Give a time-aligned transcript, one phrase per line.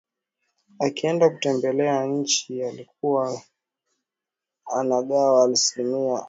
[0.79, 3.41] Akienda kutembelea nchi alikuwa
[4.65, 6.19] anagawa almasi Alikuwa